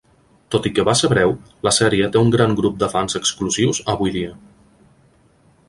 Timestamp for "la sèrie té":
1.67-2.23